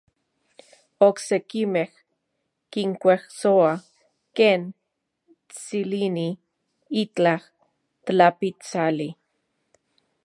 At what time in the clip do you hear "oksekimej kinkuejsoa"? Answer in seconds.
1.07-3.73